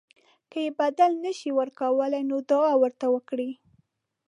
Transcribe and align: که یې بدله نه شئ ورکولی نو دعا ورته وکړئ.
که 0.51 0.57
یې 0.65 0.69
بدله 0.79 1.17
نه 1.23 1.31
شئ 1.39 1.49
ورکولی 1.59 2.21
نو 2.29 2.37
دعا 2.49 2.73
ورته 2.81 3.05
وکړئ. 3.13 3.51